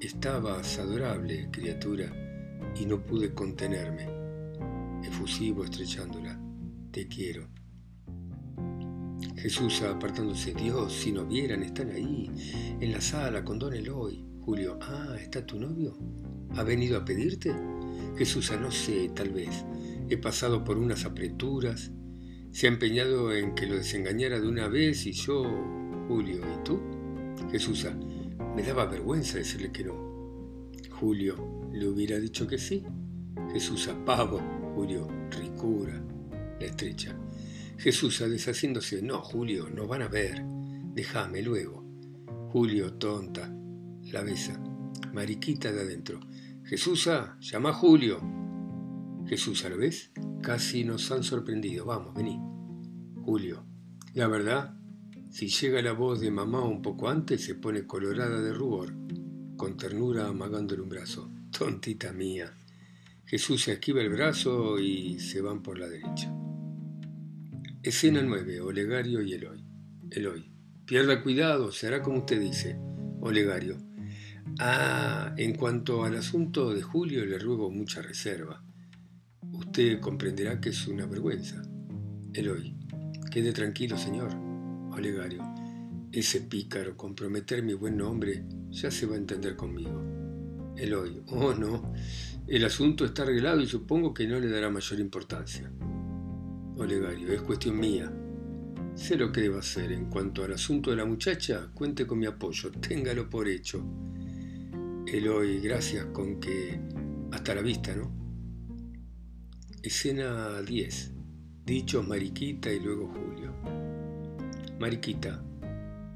Estabas 0.00 0.78
adorable, 0.78 1.48
criatura, 1.50 2.10
y 2.74 2.86
no 2.86 3.04
pude 3.04 3.34
contenerme. 3.34 4.08
Efusivo 5.06 5.64
estrechándola. 5.64 6.40
Te 6.90 7.06
quiero. 7.06 7.50
Jesús 9.36 9.82
apartándose. 9.82 10.54
Dios, 10.54 10.92
si 10.92 11.12
no 11.12 11.26
vieran, 11.26 11.62
están 11.62 11.90
ahí, 11.90 12.30
en 12.80 12.92
la 12.92 13.00
sala 13.00 13.44
con 13.44 13.58
Don 13.58 13.74
Eloy. 13.74 14.24
Julio, 14.40 14.78
ah, 14.80 15.16
¿está 15.20 15.44
tu 15.44 15.60
novio? 15.60 15.98
¿Ha 16.56 16.62
venido 16.62 16.96
a 16.96 17.04
pedirte? 17.04 17.54
Jesús, 18.16 18.50
no 18.58 18.70
sé, 18.70 19.10
tal 19.14 19.30
vez. 19.30 19.66
He 20.08 20.16
pasado 20.16 20.64
por 20.64 20.78
unas 20.78 21.04
apreturas. 21.04 21.92
Se 22.52 22.66
ha 22.66 22.70
empeñado 22.70 23.34
en 23.34 23.54
que 23.54 23.66
lo 23.66 23.74
desengañara 23.74 24.40
de 24.40 24.48
una 24.48 24.68
vez 24.68 25.04
y 25.04 25.12
yo, 25.12 25.44
Julio, 26.08 26.38
¿y 26.38 26.64
tú? 26.64 26.80
Jesús, 27.50 27.86
me 28.56 28.62
daba 28.62 28.86
vergüenza 28.86 29.36
decirle 29.36 29.70
que 29.70 29.84
no. 29.84 30.72
Julio, 30.90 31.68
¿le 31.70 31.86
hubiera 31.86 32.18
dicho 32.18 32.46
que 32.46 32.58
sí? 32.58 32.82
Jesús, 33.52 33.90
pavo. 34.06 34.40
Julio, 34.74 35.06
ricura. 35.30 36.02
La 36.58 36.66
estrecha. 36.66 37.14
Jesús, 37.76 38.18
deshaciéndose. 38.18 39.02
No, 39.02 39.20
Julio, 39.20 39.68
nos 39.68 39.86
van 39.86 40.02
a 40.02 40.08
ver. 40.08 40.42
Déjame 40.94 41.42
luego. 41.42 41.84
Julio, 42.50 42.94
tonta. 42.94 43.54
La 44.04 44.22
besa. 44.22 44.58
Mariquita 45.12 45.70
de 45.70 45.82
adentro. 45.82 46.20
Jesúsa, 46.64 47.36
llama 47.40 47.70
a 47.70 47.74
Julio. 47.74 48.20
Jesús, 49.26 49.62
¿lo 49.68 49.76
ves? 49.76 50.10
Casi 50.42 50.84
nos 50.84 51.10
han 51.12 51.22
sorprendido. 51.22 51.84
Vamos, 51.84 52.14
vení. 52.14 52.40
Julio, 53.24 53.66
la 54.14 54.26
verdad, 54.26 54.77
si 55.30 55.48
llega 55.48 55.82
la 55.82 55.92
voz 55.92 56.20
de 56.20 56.30
mamá 56.30 56.62
un 56.62 56.80
poco 56.80 57.08
antes, 57.08 57.44
se 57.44 57.54
pone 57.54 57.86
colorada 57.86 58.40
de 58.40 58.52
rubor, 58.52 58.94
con 59.56 59.76
ternura 59.76 60.26
amagándole 60.26 60.82
un 60.82 60.88
brazo. 60.88 61.30
Tontita 61.56 62.12
mía. 62.12 62.52
Jesús 63.26 63.64
se 63.64 63.72
esquiva 63.72 64.00
el 64.00 64.08
brazo 64.08 64.78
y 64.78 65.18
se 65.20 65.42
van 65.42 65.62
por 65.62 65.78
la 65.78 65.88
derecha. 65.88 66.32
Escena 67.82 68.22
9. 68.22 68.62
Olegario 68.62 69.20
y 69.20 69.34
Eloy. 69.34 69.64
Eloy. 70.10 70.50
Pierda 70.86 71.22
cuidado, 71.22 71.70
será 71.72 72.02
como 72.02 72.18
usted 72.18 72.40
dice. 72.40 72.78
Olegario. 73.20 73.76
Ah, 74.58 75.34
en 75.36 75.54
cuanto 75.54 76.04
al 76.04 76.16
asunto 76.16 76.72
de 76.72 76.80
Julio, 76.80 77.26
le 77.26 77.38
ruego 77.38 77.70
mucha 77.70 78.00
reserva. 78.00 78.64
Usted 79.52 80.00
comprenderá 80.00 80.58
que 80.58 80.70
es 80.70 80.86
una 80.88 81.04
vergüenza. 81.04 81.62
Eloy, 82.32 82.74
quede 83.30 83.52
tranquilo, 83.52 83.98
señor. 83.98 84.47
Olegario, 84.98 85.42
ese 86.10 86.40
pícaro, 86.40 86.96
comprometer 86.96 87.62
mi 87.62 87.74
buen 87.74 87.96
nombre, 87.96 88.44
ya 88.70 88.90
se 88.90 89.06
va 89.06 89.14
a 89.14 89.18
entender 89.18 89.54
conmigo. 89.54 90.02
Eloy, 90.76 91.22
oh 91.28 91.54
no, 91.54 91.92
el 92.48 92.64
asunto 92.64 93.04
está 93.04 93.22
arreglado 93.22 93.60
y 93.60 93.66
supongo 93.66 94.12
que 94.12 94.26
no 94.26 94.40
le 94.40 94.48
dará 94.48 94.70
mayor 94.70 94.98
importancia. 94.98 95.70
Olegario, 96.76 97.32
es 97.32 97.42
cuestión 97.42 97.78
mía. 97.78 98.12
Sé 98.94 99.16
lo 99.16 99.30
que 99.30 99.42
debo 99.42 99.58
hacer. 99.58 99.92
En 99.92 100.06
cuanto 100.06 100.42
al 100.42 100.52
asunto 100.52 100.90
de 100.90 100.96
la 100.96 101.04
muchacha, 101.04 101.70
cuente 101.72 102.04
con 102.04 102.18
mi 102.18 102.26
apoyo, 102.26 102.72
téngalo 102.72 103.30
por 103.30 103.48
hecho. 103.48 103.84
Eloy, 105.06 105.60
gracias 105.60 106.06
con 106.06 106.40
que 106.40 106.80
hasta 107.30 107.54
la 107.54 107.62
vista, 107.62 107.94
¿no? 107.94 108.10
Escena 109.82 110.60
10. 110.60 111.12
Dichos 111.64 112.06
Mariquita 112.06 112.72
y 112.72 112.80
luego 112.80 113.06
Julio. 113.08 113.77
Mariquita, 114.78 115.42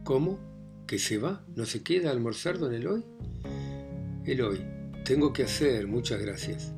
¿cómo? 0.04 0.38
¿Que 0.86 0.98
se 0.98 1.18
va? 1.18 1.44
¿No 1.56 1.66
se 1.66 1.82
queda 1.82 2.10
a 2.10 2.12
almorzar 2.12 2.58
don 2.58 2.72
Eloy? 2.72 3.04
Eloy, 4.24 4.64
tengo 5.04 5.32
que 5.32 5.42
hacer, 5.42 5.88
muchas 5.88 6.22
gracias. 6.22 6.72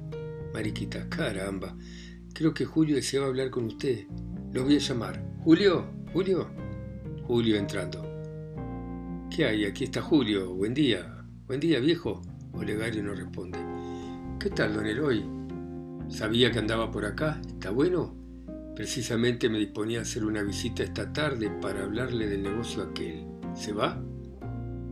Mariquita, 0.55 1.07
caramba, 1.11 1.77
creo 2.33 2.55
que 2.55 2.65
Julio 2.65 2.97
deseaba 2.97 3.27
hablar 3.27 3.51
con 3.51 3.67
usted. 3.67 4.07
Lo 4.53 4.65
voy 4.65 4.77
a 4.77 4.79
llamar. 4.79 5.23
Julio, 5.43 5.85
Julio. 6.15 6.49
Julio 7.27 7.57
entrando. 7.57 8.03
¿Qué 9.31 9.45
hay? 9.45 9.67
Aquí 9.67 9.85
está 9.85 10.01
Julio. 10.01 10.55
Buen 10.55 10.73
día. 10.73 11.27
Buen 11.47 11.61
día, 11.61 11.81
viejo. 11.81 12.23
Olegario 12.55 13.03
no 13.03 13.15
responde. 13.15 13.59
¿Qué 14.41 14.49
tal, 14.49 14.73
don 14.75 14.87
Eloy? 14.87 15.23
Sabía 16.09 16.51
que 16.51 16.61
andaba 16.61 16.91
por 16.91 17.05
acá. 17.05 17.43
¿Está 17.47 17.71
bueno? 17.71 18.24
Precisamente 18.75 19.49
me 19.49 19.59
disponía 19.59 20.01
a 20.01 20.03
hacer 20.03 20.25
una 20.25 20.43
visita 20.43 20.83
esta 20.83 21.13
tarde 21.13 21.49
para 21.63 21.85
hablarle 21.85 22.27
del 22.27 22.43
negocio 22.43 22.83
aquel. 22.83 23.25
¿Se 23.55 23.73
va? 23.73 24.03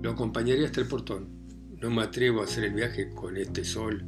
Lo 0.00 0.12
acompañaré 0.12 0.64
hasta 0.64 0.80
el 0.80 0.86
portón. 0.86 1.28
No 1.80 1.90
me 1.90 2.02
atrevo 2.02 2.40
a 2.40 2.44
hacer 2.44 2.64
el 2.64 2.74
viaje 2.74 3.10
con 3.10 3.36
este 3.36 3.64
sol. 3.64 4.04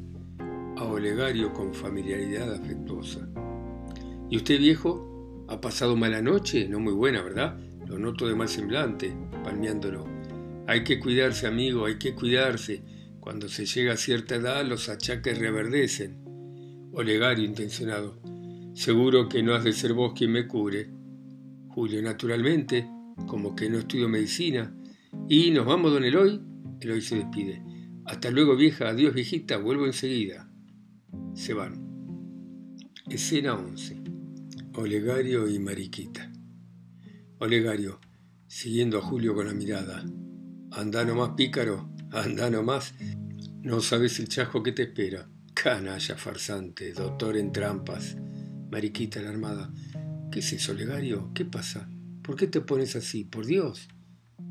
A 0.77 0.85
Olegario 0.85 1.53
con 1.53 1.75
familiaridad 1.75 2.55
afectuosa. 2.55 3.29
¿Y 4.31 4.37
usted, 4.37 4.59
viejo? 4.59 5.45
¿Ha 5.49 5.61
pasado 5.61 5.97
mala 5.97 6.23
noche? 6.23 6.69
No 6.69 6.79
muy 6.79 6.93
buena, 6.93 7.23
¿verdad? 7.23 7.59
Lo 7.87 7.99
noto 7.99 8.29
de 8.29 8.35
mal 8.35 8.49
semblante, 8.49 9.15
palmeándolo. 9.43 10.07
Hay 10.67 10.85
que 10.85 11.01
cuidarse, 11.01 11.47
amigo, 11.47 11.87
hay 11.87 11.99
que 11.99 12.15
cuidarse. 12.15 12.83
Cuando 13.21 13.49
se 13.49 13.67
llega 13.67 13.95
a 13.95 13.97
cierta 13.97 14.37
edad, 14.37 14.65
los 14.65 14.89
achaques 14.89 15.39
reverdecen. 15.39 16.91
Olegario 16.93 17.45
intencionado. 17.45 18.24
Seguro 18.75 19.29
que 19.29 19.43
no 19.43 19.55
has 19.55 19.65
de 19.65 19.73
ser 19.73 19.95
vos 19.95 20.13
quien 20.15 20.33
me 20.33 20.47
cure. 20.47 20.91
Julio, 21.69 22.03
naturalmente, 22.03 22.89
como 23.27 23.55
que 23.55 23.71
no 23.71 23.79
estudio 23.79 24.09
medicina. 24.09 24.77
Y 25.29 25.51
nos 25.53 25.65
vamos, 25.65 25.93
don 25.93 26.05
Eloy. 26.05 26.41
Eloy 26.81 27.01
se 27.01 27.17
despide. 27.17 27.63
Hasta 28.05 28.31
luego, 28.31 28.57
vieja. 28.57 28.89
Adiós, 28.89 29.15
viejita. 29.15 29.59
Vuelvo 29.59 29.87
enseguida. 29.87 30.51
Se 31.35 31.55
van. 31.55 31.85
Escena 33.09 33.55
11. 33.55 34.03
Olegario 34.75 35.49
y 35.49 35.59
Mariquita. 35.61 36.33
Olegario, 37.39 38.01
siguiendo 38.49 38.99
a 38.99 39.03
Julio 39.03 39.35
con 39.35 39.47
la 39.47 39.55
mirada. 39.55 40.05
Anda 40.73 41.05
nomás, 41.05 41.31
pícaro, 41.37 41.91
anda 42.11 42.51
nomás. 42.51 42.95
No 43.63 43.81
sabes 43.81 44.19
el 44.19 44.29
chasco 44.29 44.63
que 44.63 44.73
te 44.73 44.83
espera. 44.85 45.29
Canalla 45.55 46.17
farsante, 46.17 46.93
doctor 46.93 47.37
en 47.37 47.53
trampas. 47.53 48.17
Mariquita 48.75 49.21
alarmada. 49.21 49.73
¿Qué 50.33 50.41
es 50.41 50.53
eso, 50.53 50.73
Olegario? 50.73 51.31
¿Qué 51.33 51.45
pasa? 51.45 51.89
¿Por 52.23 52.35
qué 52.35 52.49
te 52.49 52.61
pones 52.61 52.97
así? 52.97 53.23
Por 53.23 53.47
Dios. 53.47 53.89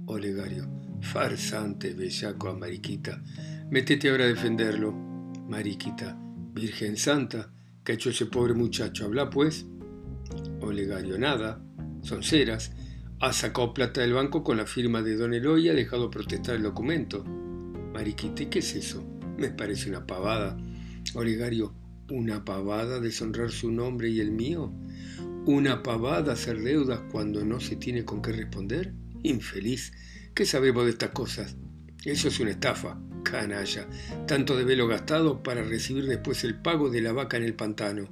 Olegario. 0.05 0.65
Farsante, 1.01 1.93
bellaco 1.93 2.47
a 2.47 2.57
Mariquita. 2.57 3.21
Métete 3.69 4.09
ahora 4.09 4.23
a 4.23 4.27
defenderlo. 4.27 4.93
Mariquita. 4.93 6.17
Virgen 6.53 6.95
Santa, 6.95 7.51
¿qué 7.83 7.91
ha 7.91 7.95
hecho 7.95 8.11
ese 8.11 8.27
pobre 8.27 8.53
muchacho? 8.53 9.03
Habla 9.03 9.29
pues. 9.29 9.65
Olegario. 10.61 11.19
Nada. 11.19 11.61
Son 12.01 12.23
ceras. 12.23 12.71
Ha 13.19 13.33
sacado 13.33 13.73
plata 13.73 13.99
del 13.99 14.13
banco 14.13 14.41
con 14.41 14.55
la 14.55 14.65
firma 14.65 15.01
de 15.01 15.17
Don 15.17 15.33
Eloy 15.33 15.65
y 15.65 15.69
ha 15.69 15.73
dejado 15.73 16.09
protestar 16.09 16.55
el 16.55 16.63
documento. 16.63 17.25
Mariquita, 17.25 18.49
qué 18.49 18.59
es 18.59 18.73
eso? 18.73 19.03
Me 19.37 19.49
parece 19.49 19.89
una 19.89 20.07
pavada. 20.07 20.55
Olegario, 21.13 21.75
¿una 22.13 22.45
pavada 22.45 22.99
deshonrar 22.99 23.49
su 23.49 23.71
nombre 23.71 24.07
y 24.07 24.19
el 24.19 24.31
mío? 24.31 24.71
¿Una 25.47 25.81
pavada 25.81 26.33
hacer 26.33 26.61
deudas 26.61 27.01
cuando 27.11 27.43
no 27.43 27.59
se 27.59 27.75
tiene 27.75 28.05
con 28.05 28.21
qué 28.21 28.31
responder? 28.31 28.93
Infeliz, 29.23 29.91
¿qué 30.35 30.45
sabemos 30.45 30.85
de 30.85 30.91
estas 30.91 31.09
cosas? 31.09 31.57
Eso 32.05 32.27
es 32.27 32.39
una 32.39 32.51
estafa, 32.51 33.01
canalla. 33.23 33.87
Tanto 34.27 34.55
de 34.55 34.63
velo 34.63 34.87
gastado 34.87 35.41
para 35.41 35.63
recibir 35.63 36.05
después 36.05 36.43
el 36.43 36.61
pago 36.61 36.91
de 36.91 37.01
la 37.01 37.13
vaca 37.13 37.37
en 37.37 37.43
el 37.43 37.55
pantano. 37.55 38.07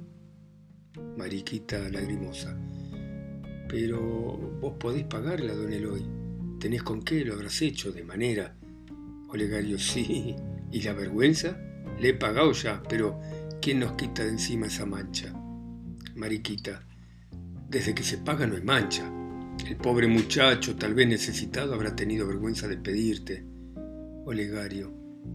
Mariquita 1.16 1.88
lagrimosa. 1.88 2.58
Pero 3.68 4.36
vos 4.60 4.74
podés 4.80 5.04
pagarla, 5.04 5.54
don 5.54 5.72
Eloy. 5.72 6.04
¿Tenés 6.58 6.82
con 6.82 7.02
qué? 7.02 7.24
Lo 7.24 7.34
habrás 7.34 7.62
hecho 7.62 7.92
de 7.92 8.02
manera. 8.02 8.56
Olegario, 9.28 9.78
sí. 9.78 10.34
¿Y 10.72 10.82
la 10.82 10.92
vergüenza? 10.92 11.56
Le 12.00 12.08
he 12.08 12.14
pagado 12.14 12.50
ya, 12.52 12.82
pero 12.88 13.20
¿quién 13.62 13.78
nos 13.78 13.92
quita 13.92 14.24
de 14.24 14.30
encima 14.30 14.66
esa 14.66 14.84
mancha? 14.84 15.32
Mariquita, 16.16 16.84
desde 17.70 17.94
que 17.94 18.02
se 18.02 18.18
paga 18.18 18.44
no 18.44 18.56
hay 18.56 18.62
mancha. 18.62 19.08
El 19.66 19.76
pobre 19.76 20.08
muchacho, 20.08 20.74
tal 20.74 20.94
vez 20.94 21.06
necesitado, 21.06 21.72
habrá 21.72 21.94
tenido 21.94 22.26
vergüenza 22.26 22.66
de 22.66 22.78
pedirte. 22.78 23.46
Olegario, 24.26 24.92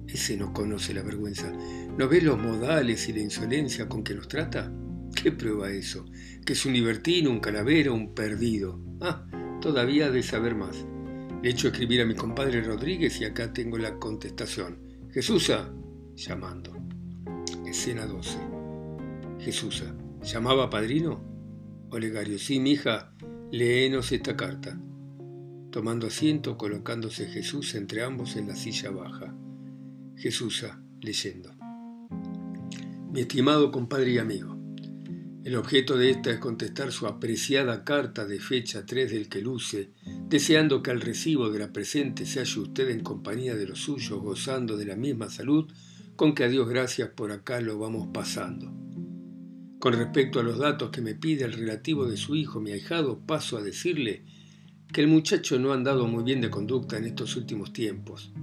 ese 0.08 0.36
no 0.36 0.52
conoce 0.52 0.94
la 0.94 1.04
vergüenza. 1.04 1.52
¿No 1.98 2.10
ve 2.10 2.22
los 2.22 2.38
modales 2.38 3.08
y 3.08 3.14
la 3.14 3.22
insolencia 3.22 3.88
con 3.88 4.04
que 4.04 4.14
nos 4.14 4.28
trata? 4.28 4.74
¿Qué 5.16 5.32
prueba 5.32 5.72
eso? 5.72 6.06
Que 6.46 6.52
es 6.52 6.66
un 6.66 6.74
libertino, 6.74 7.32
un 7.32 7.40
calavero, 7.40 7.94
un 7.94 8.14
perdido. 8.14 8.82
Ah, 9.00 9.26
todavía 9.62 10.12
de 10.12 10.22
saber 10.22 10.54
más. 10.54 10.86
Le 11.42 11.50
he 11.50 11.52
hecho 11.54 11.70
escribir 11.70 12.02
a 12.02 12.06
mi 12.06 12.16
compadre 12.16 12.62
Rodríguez 12.62 13.22
y 13.22 13.26
acá 13.26 13.54
tengo 13.54 13.78
la 13.78 13.98
contestación. 13.98 14.80
Jesúsa, 15.14 15.72
llamando. 16.16 16.77
Escena 17.80 18.08
12. 18.08 18.40
Jesúsa, 19.40 19.96
¿llamaba 20.24 20.68
padrino? 20.68 21.22
Olegario, 21.92 22.40
sí, 22.40 22.60
mi 22.60 22.72
hija, 22.72 23.14
léenos 23.52 24.12
esta 24.12 24.36
carta. 24.36 24.82
Tomando 25.70 26.08
asiento, 26.08 26.58
colocándose 26.58 27.28
Jesús 27.28 27.76
entre 27.76 28.04
ambos 28.04 28.36
en 28.36 28.48
la 28.48 28.56
silla 28.56 28.90
baja. 28.90 29.32
Jesúsa, 30.16 30.82
leyendo. 31.02 31.52
Mi 33.12 33.22
estimado 33.22 33.72
compadre 33.72 34.10
y 34.10 34.18
amigo, 34.18 34.58
el 35.44 35.56
objeto 35.56 35.98
de 35.98 36.10
esta 36.10 36.32
es 36.32 36.40
contestar 36.40 36.92
su 36.92 37.06
apreciada 37.06 37.84
carta 37.84 38.26
de 38.26 38.40
fecha 38.40 38.88
3 38.88 39.12
del 39.12 39.30
que 39.30 39.40
luce, 39.40 39.92
deseando 40.28 40.82
que 40.82 40.90
al 40.90 41.00
recibo 41.00 41.52
de 41.52 41.60
la 41.60 41.72
presente 41.72 42.26
se 42.26 42.40
halle 42.40 42.60
usted 42.60 42.90
en 42.90 43.02
compañía 43.02 43.54
de 43.54 43.68
los 43.68 43.78
suyos, 43.78 44.20
gozando 44.20 44.78
de 44.78 44.86
la 44.86 44.96
misma 44.96 45.30
salud, 45.30 45.72
con 46.18 46.34
que 46.34 46.44
a 46.44 46.50
Dios 46.50 46.68
gracias 46.68 47.10
por 47.10 47.32
acá 47.32 47.62
lo 47.62 47.78
vamos 47.78 48.10
pasando. 48.12 48.74
Con 49.80 49.94
respecto 49.94 50.40
a 50.40 50.44
los 50.44 50.58
datos 50.58 50.90
que 50.90 51.00
me 51.00 51.14
pide 51.14 51.46
el 51.46 51.54
relativo 51.54 52.08
de 52.08 52.18
su 52.18 52.36
hijo, 52.36 52.60
mi 52.60 52.72
ahijado, 52.72 53.20
paso 53.20 53.56
a 53.56 53.62
decirle 53.62 54.24
que 54.92 55.02
el 55.02 55.08
muchacho 55.08 55.60
no 55.60 55.72
ha 55.72 55.76
andado 55.76 56.08
muy 56.08 56.24
bien 56.24 56.42
de 56.42 56.50
conducta 56.50 56.98
en 56.98 57.06
estos 57.06 57.36
últimos 57.36 57.72
tiempos. 57.72 58.34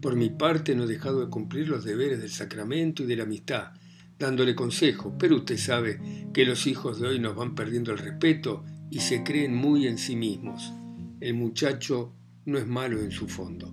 Por 0.00 0.14
mi 0.14 0.30
parte 0.30 0.76
no 0.76 0.84
he 0.84 0.86
dejado 0.86 1.20
de 1.20 1.28
cumplir 1.28 1.68
los 1.68 1.84
deberes 1.84 2.20
del 2.20 2.30
sacramento 2.30 3.02
y 3.02 3.06
de 3.06 3.16
la 3.16 3.24
amistad, 3.24 3.72
dándole 4.16 4.54
consejo, 4.54 5.16
pero 5.18 5.36
usted 5.36 5.58
sabe 5.58 6.28
que 6.32 6.46
los 6.46 6.68
hijos 6.68 7.00
de 7.00 7.08
hoy 7.08 7.18
nos 7.18 7.34
van 7.34 7.56
perdiendo 7.56 7.90
el 7.90 7.98
respeto 7.98 8.64
y 8.90 9.00
se 9.00 9.24
creen 9.24 9.56
muy 9.56 9.88
en 9.88 9.98
sí 9.98 10.14
mismos. 10.14 10.72
El 11.20 11.34
muchacho 11.34 12.14
no 12.44 12.58
es 12.58 12.66
malo 12.68 13.00
en 13.00 13.10
su 13.10 13.26
fondo. 13.26 13.72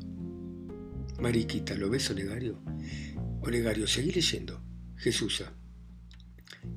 Mariquita, 1.19 1.75
¿lo 1.75 1.91
ves, 1.91 2.09
Olegario? 2.09 2.57
Olegario, 3.41 3.87
seguí 3.87 4.11
leyendo. 4.11 4.61
Jesusa. 4.97 5.51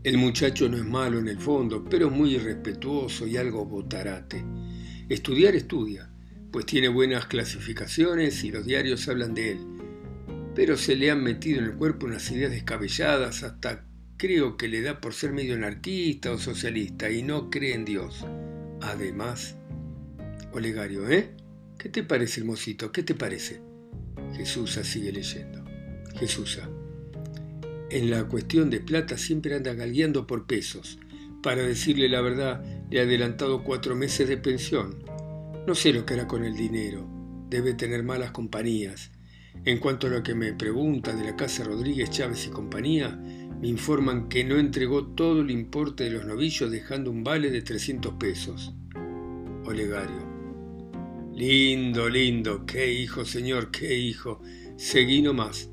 El 0.03 0.17
muchacho 0.17 0.69
no 0.69 0.79
es 0.79 0.85
malo 0.85 1.19
en 1.19 1.29
el 1.29 1.39
fondo, 1.39 1.85
pero 1.85 2.07
es 2.07 2.13
muy 2.13 2.35
irrespetuoso 2.35 3.27
y 3.27 3.37
algo 3.37 3.67
botarate. 3.67 4.43
Estudiar 5.09 5.55
estudia, 5.55 6.11
pues 6.51 6.65
tiene 6.65 6.89
buenas 6.89 7.27
clasificaciones 7.27 8.43
y 8.45 8.51
los 8.51 8.65
diarios 8.65 9.07
hablan 9.09 9.35
de 9.35 9.53
él. 9.53 9.59
Pero 10.55 10.79
se 10.79 10.97
le 10.97 11.11
han 11.11 11.23
metido 11.23 11.59
en 11.59 11.67
el 11.67 11.75
cuerpo 11.75 12.07
unas 12.07 12.31
ideas 12.31 12.51
descabelladas, 12.51 13.43
hasta 13.43 13.85
creo 14.17 14.57
que 14.57 14.69
le 14.69 14.81
da 14.81 15.01
por 15.01 15.13
ser 15.13 15.33
medio 15.33 15.55
anarquista 15.55 16.33
o 16.33 16.39
socialista 16.39 17.11
y 17.11 17.23
no 17.23 17.51
cree 17.51 17.75
en 17.75 17.85
Dios. 17.85 18.25
Además, 18.81 19.57
Olegario, 20.53 21.11
¿eh? 21.11 21.35
¿Qué 21.79 21.91
te 21.91 22.05
parece, 22.05 22.41
hermosito? 22.41 22.91
¿Qué 22.91 23.03
te 23.03 23.15
parece? 23.15 23.61
Jesusa 24.35 24.83
sigue 24.83 25.13
leyendo. 25.13 25.54
Jesusa. 26.15 26.69
En 27.91 28.11
la 28.11 28.25
cuestión 28.25 28.71
de 28.71 28.81
plata 28.81 29.17
siempre 29.19 29.55
anda 29.55 29.75
galgueando 29.75 30.27
por 30.27 30.47
pesos. 30.47 30.99
Para 31.43 31.63
decirle 31.63 32.09
la 32.09 32.21
verdad, 32.23 32.65
le 32.91 33.01
ha 33.01 33.03
adelantado 33.03 33.63
cuatro 33.63 33.95
meses 33.95 34.29
de 34.29 34.37
pensión. 34.37 35.05
No 35.67 35.75
sé 35.75 35.93
lo 35.93 36.05
que 36.05 36.15
hará 36.15 36.27
con 36.27 36.45
el 36.45 36.57
dinero. 36.57 37.07
Debe 37.51 37.75
tener 37.75 38.03
malas 38.03 38.31
compañías. 38.31 39.13
En 39.65 39.79
cuanto 39.79 40.07
a 40.07 40.11
lo 40.11 40.23
que 40.23 40.35
me 40.35 40.53
pregunta 40.53 41.15
de 41.15 41.25
la 41.25 41.37
casa 41.37 41.65
Rodríguez 41.65 42.11
Chávez 42.11 42.47
y 42.47 42.51
compañía, 42.51 43.11
me 43.61 43.69
informan 43.69 44.29
que 44.29 44.45
no 44.45 44.59
entregó 44.59 45.07
todo 45.07 45.41
el 45.41 45.51
importe 45.51 46.05
de 46.05 46.11
los 46.11 46.25
novillos 46.25 46.71
dejando 46.71 47.11
un 47.11 47.25
vale 47.25 47.51
de 47.51 47.63
300 47.63 48.15
pesos. 48.15 48.75
Olegario. 49.65 50.35
Lindo, 51.33 52.09
lindo, 52.09 52.65
qué 52.67 52.93
hijo, 52.93 53.25
señor, 53.25 53.71
qué 53.71 53.97
hijo. 53.97 54.41
Seguí 54.77 55.23
nomás. 55.23 55.71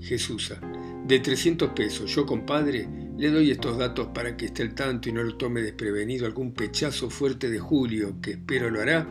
Jesusa. 0.00 0.60
De 1.06 1.20
300 1.20 1.70
pesos, 1.70 2.14
yo 2.14 2.26
compadre, 2.26 2.88
le 3.16 3.30
doy 3.30 3.50
estos 3.50 3.78
datos 3.78 4.08
para 4.08 4.36
que 4.36 4.46
esté 4.46 4.62
al 4.62 4.74
tanto 4.74 5.08
y 5.08 5.12
no 5.12 5.22
lo 5.22 5.36
tome 5.36 5.62
desprevenido 5.62 6.26
algún 6.26 6.52
pechazo 6.52 7.10
fuerte 7.10 7.48
de 7.48 7.58
Julio, 7.58 8.20
que 8.20 8.32
espero 8.32 8.70
lo 8.70 8.80
hará, 8.80 9.08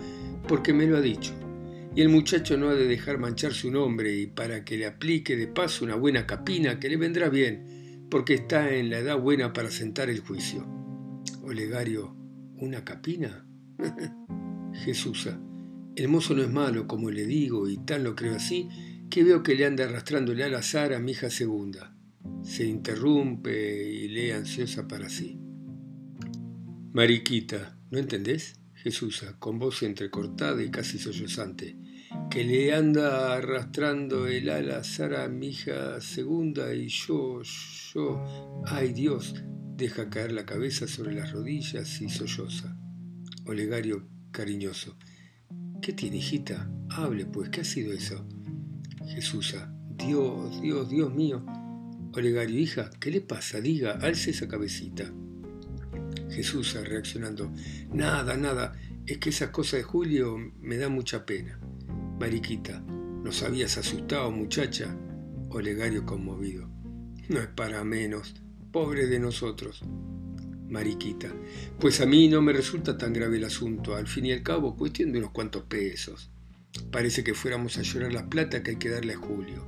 porque 0.48 0.74
me 0.74 0.86
lo 0.86 0.98
ha 0.98 1.02
dicho. 1.02 1.34
Y 1.96 2.02
el 2.02 2.10
muchacho 2.10 2.58
no 2.58 2.70
ha 2.70 2.76
de 2.76 2.88
dejar 2.88 3.18
manchar 3.18 3.54
su 3.54 3.72
nombre 3.72 4.14
y 4.14 4.28
para 4.28 4.66
que 4.66 4.78
le 4.78 4.86
aplique 4.86 5.38
de 5.38 5.48
paso 5.48 5.86
una 5.86 5.96
buena 5.96 6.28
capina 6.28 6.80
que 6.80 6.90
le 6.90 6.98
vendrá 6.98 7.30
bien, 7.30 8.08
porque 8.12 8.34
está 8.34 8.76
en 8.76 8.90
la 8.90 9.00
edad 9.00 9.18
buena 9.18 9.54
para 9.54 9.72
sentar 9.72 10.10
el 10.10 10.20
juicio. 10.20 10.68
Olegario, 11.42 12.14
¿una 12.58 12.84
capina? 12.84 13.48
Jesusa, 14.84 15.40
el 15.96 16.10
mozo 16.10 16.34
no 16.34 16.44
es 16.44 16.52
malo, 16.52 16.88
como 16.88 17.10
le 17.10 17.26
digo, 17.26 17.70
y 17.70 17.78
tal 17.78 18.04
lo 18.04 18.16
creo 18.16 18.36
así, 18.36 18.68
que 19.10 19.24
veo 19.24 19.44
que 19.44 19.56
le 19.56 19.66
anda 19.66 19.86
arrastrándole 19.86 20.44
al 20.44 20.56
azar 20.56 20.94
a 20.94 21.00
mi 21.00 21.12
hija 21.12 21.30
segunda. 21.30 21.96
Se 22.44 22.66
interrumpe 22.66 23.90
y 23.90 24.08
lee 24.08 24.32
ansiosa 24.32 24.88
para 24.88 25.10
sí. 25.10 25.40
Mariquita, 26.94 27.78
¿no 27.92 28.00
entendés? 28.00 28.56
Jesusa, 28.74 29.38
con 29.40 29.60
voz 29.60 29.84
entrecortada 29.84 30.62
y 30.64 30.70
casi 30.70 31.00
sollozante, 31.00 31.78
que 32.30 32.44
le 32.44 32.74
anda 32.74 33.34
arrastrando 33.34 34.28
el 34.28 34.50
al 34.50 34.72
azar 34.72 35.16
a 35.16 35.28
mi 35.28 35.48
hija 35.48 36.00
segunda 36.02 36.74
y 36.74 36.88
yo, 36.88 37.42
yo, 37.42 38.64
ay 38.68 38.94
Dios, 38.94 39.34
deja 39.76 40.10
caer 40.10 40.32
la 40.32 40.46
cabeza 40.46 40.88
sobre 40.88 41.14
las 41.14 41.32
rodillas 41.32 42.00
y 42.02 42.10
solloza. 42.10 42.78
Olegario 43.46 44.08
cariñoso. 44.32 44.98
¿Qué 45.82 45.94
tiene, 45.94 46.18
hijita? 46.18 46.72
Hable, 46.90 47.26
pues, 47.26 47.50
¿qué 47.50 47.62
ha 47.62 47.66
sido 47.66 47.92
eso? 47.94 48.28
Jesusa, 49.08 49.72
Dios, 49.98 50.62
Dios, 50.62 50.90
Dios 50.90 51.14
mío. 51.14 51.46
Olegario, 52.14 52.60
hija, 52.60 52.90
¿qué 53.00 53.12
le 53.12 53.22
pasa? 53.22 53.62
Diga, 53.62 54.00
alce 54.02 54.32
esa 54.32 54.48
cabecita. 54.48 55.12
Jesusa, 56.30 56.84
reaccionando, 56.84 57.52
nada, 57.92 58.36
nada, 58.36 58.74
es 59.06 59.20
que 59.20 59.30
esas 59.30 59.50
cosas 59.50 59.80
de 59.80 59.84
Julio 59.84 60.38
me 60.60 60.78
dan 60.78 60.94
mucha 60.94 61.26
pena. 61.26 61.60
Mariquita, 62.20 62.80
¿nos 62.80 63.44
habías 63.44 63.78
asustado, 63.78 64.32
muchacha? 64.32 64.98
Olegario 65.50 66.06
conmovido. 66.06 66.70
No 67.30 67.40
es 67.40 67.48
para 67.48 67.84
menos, 67.84 68.36
pobre 68.72 69.08
de 69.08 69.20
nosotros. 69.20 69.84
Mariquita, 70.68 71.32
pues 71.80 72.02
a 72.02 72.06
mí 72.06 72.28
no 72.28 72.42
me 72.42 72.54
resulta 72.54 72.98
tan 72.98 73.14
grave 73.14 73.38
el 73.38 73.46
asunto, 73.46 73.96
al 73.96 74.08
fin 74.08 74.26
y 74.26 74.32
al 74.32 74.42
cabo, 74.42 74.76
cuestión 74.76 75.12
de 75.12 75.20
unos 75.20 75.32
cuantos 75.32 75.64
pesos. 75.64 76.32
Parece 76.92 77.24
que 77.24 77.34
fuéramos 77.34 77.78
a 77.78 77.82
llorar 77.82 78.14
la 78.14 78.30
plata 78.30 78.64
que 78.64 78.72
hay 78.72 78.78
que 78.78 78.90
darle 78.90 79.14
a 79.14 79.18
Julio. 79.18 79.68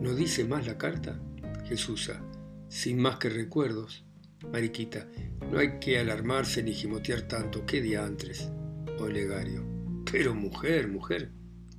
¿No 0.00 0.14
dice 0.14 0.44
más 0.44 0.66
la 0.66 0.78
carta? 0.78 1.20
Jesusa, 1.66 2.22
sin 2.68 2.98
más 2.98 3.16
que 3.16 3.28
recuerdos. 3.28 4.04
Mariquita, 4.52 5.08
no 5.50 5.58
hay 5.58 5.78
que 5.80 5.98
alarmarse 5.98 6.62
ni 6.62 6.72
gimotear 6.72 7.22
tanto, 7.22 7.66
qué 7.66 7.80
diantres. 7.80 8.50
Olegario, 8.98 9.64
pero 10.10 10.34
mujer, 10.34 10.88
mujer. 10.88 11.30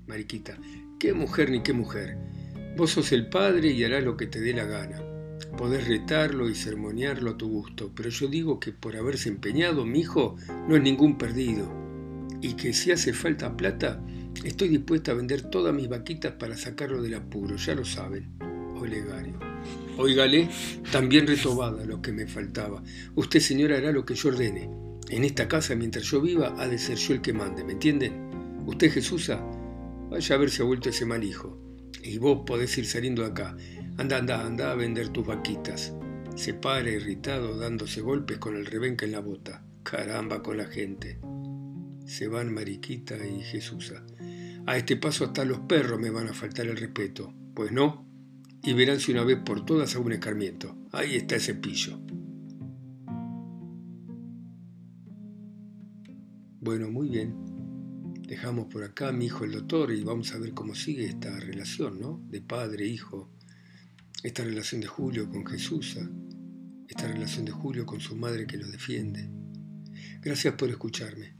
Mariquita, 0.08 0.58
qué 0.99 1.13
mujer 1.13 1.51
ni 1.51 1.63
qué 1.63 1.73
mujer. 1.73 2.17
Vos 2.75 2.91
sos 2.91 3.12
el 3.12 3.29
padre 3.29 3.71
y 3.71 3.84
harás 3.84 4.03
lo 4.03 4.17
que 4.17 4.27
te 4.27 4.41
dé 4.41 4.53
la 4.53 4.65
gana. 4.65 5.01
Podés 5.58 5.88
retarlo 5.88 6.49
y 6.49 6.55
sermonearlo 6.55 7.32
a 7.32 7.38
tu 7.38 7.49
gusto, 7.49 7.91
pero 7.95 8.10
yo 8.10 8.27
digo 8.27 8.60
que 8.60 8.71
por 8.71 8.95
haberse 8.95 9.29
empeñado, 9.29 9.86
mi 9.86 9.99
hijo 9.99 10.36
no 10.67 10.75
es 10.75 10.82
ningún 10.82 11.17
perdido. 11.17 11.71
Y 12.41 12.53
que 12.53 12.73
si 12.73 12.91
hace 12.91 13.13
falta 13.13 13.55
plata, 13.58 14.01
estoy 14.43 14.69
dispuesta 14.69 15.12
a 15.12 15.15
vender 15.15 15.43
todas 15.43 15.73
mis 15.73 15.89
vaquitas 15.89 16.34
para 16.34 16.58
sacarlo 16.58 17.02
del 17.02 17.15
apuro, 17.15 17.56
ya 17.56 17.75
lo 17.75 17.86
saben. 17.86 18.38
Olegario. 18.75 19.38
Óigale, 19.97 20.49
también 20.91 21.28
retobada 21.28 21.86
lo 21.86 22.02
que 22.02 22.13
me 22.13 22.25
faltaba. 22.25 22.82
Usted, 23.15 23.39
señora, 23.39 23.78
hará 23.78 23.91
lo 23.91 24.06
que 24.06 24.15
yo 24.15 24.30
ordene. 24.30 24.69
En 25.10 25.23
esta 25.25 25.47
casa, 25.47 25.75
mientras 25.75 26.06
yo 26.06 26.21
viva, 26.21 26.56
ha 26.58 26.67
de 26.67 26.78
ser 26.78 26.97
yo 26.97 27.13
el 27.13 27.21
que 27.21 27.34
mande, 27.34 27.63
¿me 27.63 27.73
entienden? 27.73 28.30
Usted, 28.65 28.91
Jesusa, 28.91 29.43
vaya 30.10 30.36
a 30.36 30.38
ver 30.38 30.49
si 30.49 30.62
ha 30.62 30.65
vuelto 30.65 30.89
ese 30.89 31.06
mal 31.06 31.23
hijo. 31.23 31.60
Y 32.04 32.17
vos 32.17 32.43
podés 32.45 32.78
ir 32.78 32.86
saliendo 32.86 33.23
de 33.23 33.30
acá. 33.30 33.58
Anda, 33.97 34.17
anda, 34.17 34.45
anda 34.45 34.71
a 34.71 34.75
vender 34.75 35.10
tus 35.10 35.25
vaquitas. 35.25 35.93
Se 36.36 36.54
para 36.54 36.89
irritado 36.89 37.58
dándose 37.58 37.99
golpes 37.99 38.38
con 38.38 38.56
el 38.56 38.65
rebenca 38.65 39.06
en 39.06 39.12
la 39.12 39.19
bota. 39.19 39.65
Caramba 39.84 40.41
con 40.41 40.56
la 40.56 40.65
gente. 40.65 41.19
Se 42.06 42.28
van 42.28 42.54
Mariquita 42.54 43.17
y 43.17 43.41
Jesusa. 43.41 44.06
A 44.69 44.77
este 44.77 44.97
paso 44.97 45.25
hasta 45.25 45.45
los 45.45 45.62
perros 45.62 45.99
me 45.99 46.12
van 46.12 46.27
a 46.27 46.34
faltar 46.36 46.67
el 46.67 46.77
respeto. 46.77 47.34
Pues 47.55 47.71
no. 47.71 48.05
Y 48.62 48.73
verán 48.73 48.99
si 48.99 49.12
una 49.12 49.23
vez 49.23 49.39
por 49.43 49.65
todas 49.65 49.95
hago 49.95 50.05
un 50.05 50.12
escarmiento. 50.12 50.77
Ahí 50.91 51.15
está 51.15 51.38
ese 51.38 51.55
pillo. 51.55 51.99
Bueno, 56.62 56.91
muy 56.91 57.10
bien. 57.10 57.34
Dejamos 58.27 58.67
por 58.67 58.84
acá 58.84 59.08
a 59.08 59.12
mi 59.12 59.25
hijo 59.25 59.43
el 59.43 59.53
doctor 59.53 59.91
y 59.91 60.03
vamos 60.03 60.36
a 60.36 60.38
ver 60.38 60.53
cómo 60.53 60.75
sigue 60.75 61.08
esta 61.08 61.39
relación, 61.39 61.99
¿no? 61.99 62.21
De 62.29 62.39
padre-hijo 62.39 63.32
esta 64.21 64.43
relación 64.43 64.82
de 64.82 64.88
Julio 64.88 65.32
con 65.32 65.47
Jesús, 65.47 65.97
esta 66.88 67.08
relación 67.08 67.43
de 67.43 67.51
Julio 67.51 67.88
con 67.88 68.01
su 68.01 68.15
madre 68.15 68.45
que 68.45 68.58
lo 68.58 68.67
defiende. 68.67 69.32
Gracias 70.21 70.53
por 70.53 70.69
escucharme. 70.69 71.38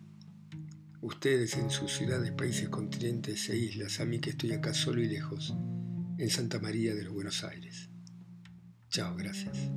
Ustedes 1.02 1.56
en 1.56 1.70
sus 1.70 1.94
ciudades, 1.94 2.32
países, 2.34 2.68
continentes 2.68 3.50
e 3.50 3.58
islas, 3.58 4.02
a 4.02 4.06
mí 4.06 4.20
que 4.20 4.32
estoy 4.32 4.52
acá 4.52 4.74
solo 4.74 5.02
y 5.02 5.08
lejos, 5.08 5.56
en 6.18 6.30
Santa 6.30 6.60
María 6.60 6.94
de 6.94 7.04
los 7.04 7.14
Buenos 7.14 7.44
Aires. 7.46 7.90
Chao, 8.90 9.16
gracias. 9.16 9.72